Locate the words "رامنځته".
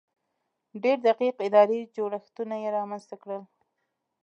2.77-3.15